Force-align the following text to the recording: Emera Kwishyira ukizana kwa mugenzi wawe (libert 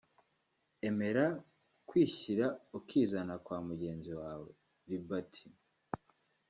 Emera 0.87 1.25
Kwishyira 1.87 2.47
ukizana 2.77 3.35
kwa 3.45 3.57
mugenzi 3.67 4.11
wawe 4.21 4.49
(libert 4.89 5.33